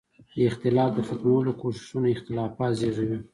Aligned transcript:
د 0.35 0.37
اختلاف 0.49 0.89
د 0.95 0.99
ختمولو 1.07 1.51
کوششونه 1.61 2.07
اختلافات 2.11 2.71
زېږوي. 2.79 3.19